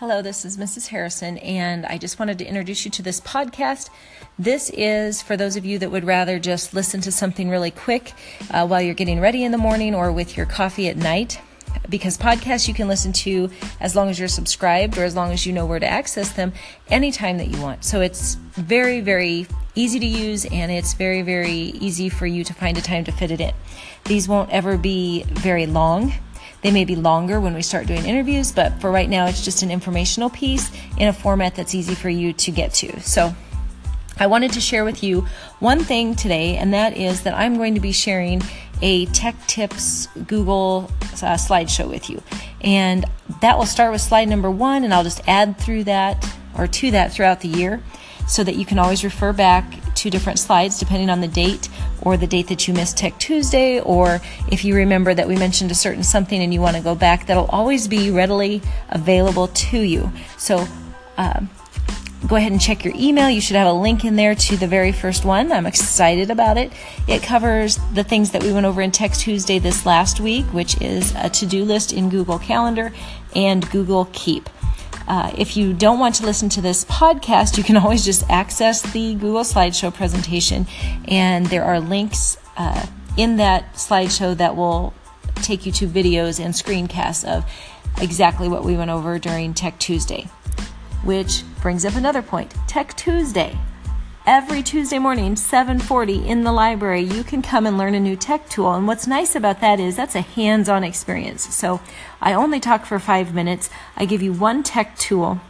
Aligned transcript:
Hello, 0.00 0.22
this 0.22 0.46
is 0.46 0.56
Mrs. 0.56 0.86
Harrison, 0.86 1.36
and 1.36 1.84
I 1.84 1.98
just 1.98 2.18
wanted 2.18 2.38
to 2.38 2.46
introduce 2.46 2.86
you 2.86 2.90
to 2.92 3.02
this 3.02 3.20
podcast. 3.20 3.90
This 4.38 4.70
is 4.70 5.20
for 5.20 5.36
those 5.36 5.56
of 5.56 5.66
you 5.66 5.78
that 5.78 5.90
would 5.90 6.04
rather 6.04 6.38
just 6.38 6.72
listen 6.72 7.02
to 7.02 7.12
something 7.12 7.50
really 7.50 7.70
quick 7.70 8.14
uh, 8.50 8.66
while 8.66 8.80
you're 8.80 8.94
getting 8.94 9.20
ready 9.20 9.44
in 9.44 9.52
the 9.52 9.58
morning 9.58 9.94
or 9.94 10.10
with 10.10 10.38
your 10.38 10.46
coffee 10.46 10.88
at 10.88 10.96
night. 10.96 11.38
Because 11.90 12.16
podcasts 12.16 12.66
you 12.66 12.72
can 12.72 12.88
listen 12.88 13.12
to 13.12 13.50
as 13.78 13.94
long 13.94 14.08
as 14.08 14.18
you're 14.18 14.26
subscribed 14.26 14.96
or 14.96 15.04
as 15.04 15.14
long 15.14 15.32
as 15.32 15.44
you 15.44 15.52
know 15.52 15.66
where 15.66 15.78
to 15.78 15.86
access 15.86 16.32
them 16.32 16.54
anytime 16.88 17.36
that 17.36 17.48
you 17.48 17.60
want. 17.60 17.84
So 17.84 18.00
it's 18.00 18.36
very, 18.54 19.02
very 19.02 19.46
easy 19.74 19.98
to 20.00 20.06
use 20.06 20.46
and 20.46 20.72
it's 20.72 20.94
very, 20.94 21.20
very 21.20 21.52
easy 21.52 22.08
for 22.08 22.26
you 22.26 22.42
to 22.44 22.54
find 22.54 22.78
a 22.78 22.80
time 22.80 23.04
to 23.04 23.12
fit 23.12 23.30
it 23.30 23.40
in. 23.42 23.52
These 24.06 24.28
won't 24.28 24.48
ever 24.48 24.78
be 24.78 25.24
very 25.24 25.66
long. 25.66 26.14
They 26.62 26.70
may 26.70 26.84
be 26.84 26.96
longer 26.96 27.40
when 27.40 27.54
we 27.54 27.62
start 27.62 27.86
doing 27.86 28.04
interviews, 28.04 28.52
but 28.52 28.80
for 28.80 28.90
right 28.90 29.08
now, 29.08 29.26
it's 29.26 29.44
just 29.44 29.62
an 29.62 29.70
informational 29.70 30.30
piece 30.30 30.70
in 30.98 31.08
a 31.08 31.12
format 31.12 31.54
that's 31.54 31.74
easy 31.74 31.94
for 31.94 32.10
you 32.10 32.32
to 32.34 32.50
get 32.50 32.74
to. 32.74 33.00
So, 33.00 33.34
I 34.18 34.26
wanted 34.26 34.52
to 34.52 34.60
share 34.60 34.84
with 34.84 35.02
you 35.02 35.26
one 35.60 35.80
thing 35.80 36.14
today, 36.14 36.56
and 36.56 36.74
that 36.74 36.94
is 36.94 37.22
that 37.22 37.32
I'm 37.32 37.56
going 37.56 37.74
to 37.74 37.80
be 37.80 37.92
sharing 37.92 38.42
a 38.82 39.06
Tech 39.06 39.34
Tips 39.46 40.08
Google 40.26 40.90
uh, 41.00 41.36
slideshow 41.36 41.88
with 41.88 42.10
you. 42.10 42.22
And 42.60 43.06
that 43.40 43.56
will 43.56 43.64
start 43.64 43.92
with 43.92 44.02
slide 44.02 44.28
number 44.28 44.50
one, 44.50 44.84
and 44.84 44.92
I'll 44.92 45.04
just 45.04 45.22
add 45.26 45.58
through 45.58 45.84
that 45.84 46.30
or 46.58 46.66
to 46.66 46.90
that 46.90 47.12
throughout 47.14 47.40
the 47.40 47.48
year 47.48 47.82
so 48.28 48.44
that 48.44 48.56
you 48.56 48.66
can 48.66 48.78
always 48.78 49.02
refer 49.02 49.32
back 49.32 49.64
to 50.00 50.10
different 50.10 50.38
slides 50.38 50.78
depending 50.78 51.10
on 51.10 51.20
the 51.20 51.28
date 51.28 51.68
or 52.02 52.16
the 52.16 52.26
date 52.26 52.48
that 52.48 52.66
you 52.66 52.74
missed 52.74 52.96
Tech 52.96 53.18
Tuesday, 53.18 53.80
or 53.80 54.20
if 54.50 54.64
you 54.64 54.74
remember 54.74 55.12
that 55.12 55.28
we 55.28 55.36
mentioned 55.36 55.70
a 55.70 55.74
certain 55.74 56.02
something 56.02 56.40
and 56.40 56.54
you 56.54 56.60
want 56.60 56.76
to 56.76 56.82
go 56.82 56.94
back, 56.94 57.26
that'll 57.26 57.46
always 57.46 57.86
be 57.86 58.10
readily 58.10 58.62
available 58.88 59.48
to 59.48 59.78
you. 59.78 60.10
So, 60.38 60.66
uh, 61.18 61.40
go 62.26 62.36
ahead 62.36 62.52
and 62.52 62.60
check 62.60 62.84
your 62.84 62.94
email. 62.96 63.28
You 63.28 63.40
should 63.40 63.56
have 63.56 63.66
a 63.66 63.72
link 63.72 64.04
in 64.04 64.16
there 64.16 64.34
to 64.34 64.56
the 64.56 64.66
very 64.66 64.92
first 64.92 65.24
one. 65.24 65.52
I'm 65.52 65.66
excited 65.66 66.30
about 66.30 66.56
it. 66.56 66.72
It 67.06 67.22
covers 67.22 67.78
the 67.94 68.04
things 68.04 68.30
that 68.32 68.42
we 68.42 68.52
went 68.52 68.66
over 68.66 68.80
in 68.80 68.90
Tech 68.90 69.12
Tuesday 69.12 69.58
this 69.58 69.84
last 69.84 70.20
week, 70.20 70.46
which 70.46 70.80
is 70.80 71.14
a 71.16 71.28
to 71.30 71.46
do 71.46 71.64
list 71.64 71.92
in 71.92 72.08
Google 72.08 72.38
Calendar 72.38 72.92
and 73.34 73.68
Google 73.70 74.08
Keep. 74.12 74.48
Uh, 75.10 75.34
if 75.36 75.56
you 75.56 75.72
don't 75.72 75.98
want 75.98 76.14
to 76.14 76.24
listen 76.24 76.48
to 76.48 76.60
this 76.60 76.84
podcast, 76.84 77.58
you 77.58 77.64
can 77.64 77.76
always 77.76 78.04
just 78.04 78.22
access 78.30 78.80
the 78.92 79.14
Google 79.14 79.42
Slideshow 79.42 79.92
presentation, 79.92 80.68
and 81.08 81.46
there 81.46 81.64
are 81.64 81.80
links 81.80 82.36
uh, 82.56 82.86
in 83.16 83.38
that 83.38 83.74
slideshow 83.74 84.36
that 84.36 84.54
will 84.54 84.94
take 85.42 85.66
you 85.66 85.72
to 85.72 85.88
videos 85.88 86.38
and 86.38 86.54
screencasts 86.54 87.26
of 87.28 87.44
exactly 88.00 88.46
what 88.46 88.64
we 88.64 88.76
went 88.76 88.92
over 88.92 89.18
during 89.18 89.52
Tech 89.52 89.80
Tuesday. 89.80 90.28
Which 91.02 91.42
brings 91.60 91.84
up 91.84 91.96
another 91.96 92.22
point 92.22 92.54
Tech 92.68 92.96
Tuesday 92.96 93.58
every 94.30 94.62
Tuesday 94.62 95.00
morning, 95.00 95.34
7:40 95.34 96.24
in 96.24 96.44
the 96.44 96.52
library, 96.52 97.00
you 97.00 97.24
can 97.24 97.42
come 97.42 97.66
and 97.66 97.76
learn 97.76 97.96
a 97.96 98.00
new 98.00 98.14
tech 98.14 98.48
tool. 98.48 98.72
And 98.74 98.86
what's 98.86 99.08
nice 99.08 99.34
about 99.34 99.60
that 99.60 99.80
is 99.80 99.96
that's 99.96 100.14
a 100.14 100.20
hands-on 100.20 100.84
experience. 100.84 101.52
So, 101.52 101.80
I 102.22 102.32
only 102.34 102.60
talk 102.60 102.86
for 102.86 103.00
5 103.00 103.34
minutes. 103.34 103.70
I 103.96 104.04
give 104.04 104.22
you 104.22 104.32
one 104.32 104.62
tech 104.62 104.96
tool 104.96 105.40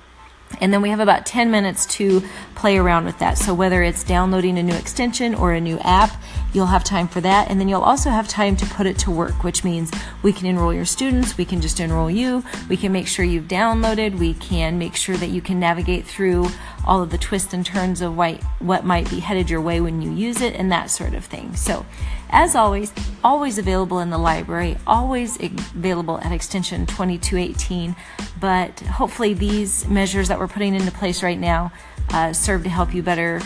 and 0.61 0.73
then 0.73 0.83
we 0.83 0.89
have 0.89 0.99
about 0.99 1.27
10 1.27 1.51
minutes 1.51 1.87
to 1.87 2.23
play 2.55 2.79
around 2.79 3.05
with 3.05 3.19
that. 3.19 3.37
So, 3.39 3.53
whether 3.53 3.83
it's 3.83 4.03
downloading 4.03 4.59
a 4.59 4.63
new 4.63 4.75
extension 4.75 5.35
or 5.35 5.53
a 5.53 5.61
new 5.61 5.79
app, 5.81 6.13
you'll 6.53 6.67
have 6.67 6.85
time 6.85 7.09
for 7.09 7.21
that. 7.21 7.51
And 7.51 7.61
then 7.61 7.69
you'll 7.69 7.83
also 7.83 8.11
have 8.11 8.29
time 8.29 8.57
to 8.57 8.67
put 8.67 8.87
it 8.87 8.99
to 9.01 9.11
work, 9.11 9.45
which 9.45 9.65
means 9.65 9.91
we 10.23 10.33
can 10.33 10.47
enroll 10.47 10.73
your 10.73 10.85
students, 10.85 11.37
we 11.37 11.45
can 11.45 11.61
just 11.61 11.81
enroll 11.81 12.11
you, 12.11 12.45
we 12.69 12.77
can 12.77 12.93
make 12.93 13.07
sure 13.07 13.25
you've 13.25 13.49
downloaded, 13.49 14.19
we 14.19 14.35
can 14.35 14.79
make 14.79 14.97
sure 14.97 15.17
that 15.17 15.31
you 15.31 15.41
can 15.41 15.61
navigate 15.61 16.07
through 16.07 16.49
all 16.87 17.03
of 17.03 17.11
the 17.11 17.19
twists 17.19 17.53
and 17.53 17.65
turns 17.65 18.01
of 18.01 18.17
what 18.17 18.85
might 18.85 19.09
be 19.11 19.21
headed 19.21 19.51
your 19.51 19.61
way 19.61 19.81
when 19.81 20.01
you 20.01 20.11
use 20.11 20.41
it, 20.41 20.55
and 20.55 20.73
that 20.73 20.91
sort 20.91 21.15
of 21.15 21.25
thing. 21.25 21.55
So, 21.55 21.85
as 22.31 22.55
always, 22.55 22.93
always 23.23 23.59
available 23.59 23.99
in 23.99 24.11
the 24.11 24.19
library, 24.19 24.77
always 24.87 25.39
available 25.41 26.19
at 26.19 26.33
extension 26.33 26.87
2218. 26.87 27.95
But 28.41 28.81
hopefully, 28.81 29.35
these 29.35 29.87
measures 29.89 30.29
that 30.29 30.39
we're 30.39 30.49
putting 30.49 30.75
into 30.75 30.91
place 30.91 31.23
right 31.23 31.39
now 31.39 31.73
uh, 32.11 32.33
serve 32.33 32.65
to 32.65 32.71
help 32.71 32.95
you 32.95 33.03
better 33.03 33.41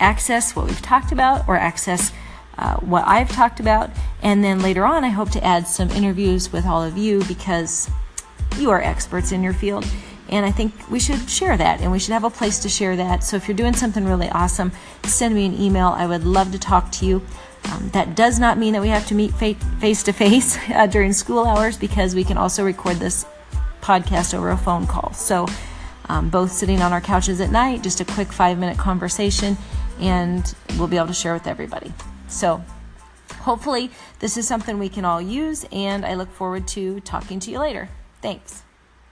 access 0.00 0.54
what 0.54 0.66
we've 0.66 0.82
talked 0.82 1.10
about 1.10 1.48
or 1.48 1.56
access 1.56 2.12
uh, 2.58 2.76
what 2.76 3.06
I've 3.06 3.30
talked 3.30 3.60
about. 3.60 3.90
And 4.22 4.42
then 4.42 4.60
later 4.60 4.84
on, 4.84 5.04
I 5.04 5.08
hope 5.08 5.30
to 5.30 5.44
add 5.44 5.66
some 5.66 5.90
interviews 5.90 6.52
with 6.52 6.66
all 6.66 6.82
of 6.82 6.98
you 6.98 7.22
because 7.24 7.88
you 8.58 8.70
are 8.70 8.82
experts 8.82 9.32
in 9.32 9.42
your 9.42 9.52
field. 9.52 9.86
And 10.28 10.44
I 10.44 10.50
think 10.50 10.90
we 10.90 11.00
should 11.00 11.30
share 11.30 11.56
that 11.56 11.80
and 11.80 11.90
we 11.90 11.98
should 11.98 12.12
have 12.12 12.24
a 12.24 12.30
place 12.30 12.58
to 12.60 12.68
share 12.68 12.96
that. 12.96 13.24
So 13.24 13.36
if 13.36 13.48
you're 13.48 13.56
doing 13.56 13.74
something 13.74 14.04
really 14.04 14.28
awesome, 14.30 14.72
send 15.04 15.34
me 15.34 15.46
an 15.46 15.54
email. 15.54 15.88
I 15.88 16.06
would 16.06 16.24
love 16.24 16.52
to 16.52 16.58
talk 16.58 16.92
to 16.92 17.06
you. 17.06 17.22
Um, 17.72 17.88
that 17.90 18.14
does 18.14 18.38
not 18.38 18.58
mean 18.58 18.72
that 18.74 18.82
we 18.82 18.88
have 18.88 19.06
to 19.06 19.14
meet 19.14 19.32
face 19.32 20.02
to 20.02 20.12
face 20.12 20.58
during 20.90 21.12
school 21.12 21.46
hours 21.46 21.76
because 21.76 22.14
we 22.14 22.24
can 22.24 22.36
also 22.36 22.64
record 22.64 22.96
this 22.96 23.24
podcast 23.80 24.34
over 24.34 24.50
a 24.50 24.56
phone 24.56 24.86
call. 24.86 25.12
So, 25.12 25.46
um, 26.08 26.30
both 26.30 26.52
sitting 26.52 26.80
on 26.80 26.92
our 26.92 27.00
couches 27.00 27.40
at 27.40 27.50
night, 27.50 27.82
just 27.82 28.00
a 28.00 28.04
quick 28.04 28.32
five 28.32 28.58
minute 28.58 28.78
conversation, 28.78 29.56
and 30.00 30.54
we'll 30.78 30.88
be 30.88 30.96
able 30.96 31.08
to 31.08 31.14
share 31.14 31.34
with 31.34 31.46
everybody. 31.46 31.92
So, 32.28 32.62
hopefully, 33.40 33.90
this 34.20 34.36
is 34.36 34.46
something 34.46 34.78
we 34.78 34.88
can 34.88 35.04
all 35.04 35.20
use, 35.20 35.64
and 35.72 36.04
I 36.04 36.14
look 36.14 36.30
forward 36.30 36.68
to 36.68 37.00
talking 37.00 37.40
to 37.40 37.50
you 37.50 37.58
later. 37.58 37.88
Thanks. 38.22 38.62